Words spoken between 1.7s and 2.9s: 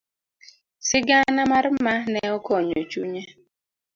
Ma ne okonyo